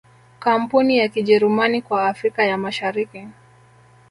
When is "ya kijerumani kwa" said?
0.97-2.05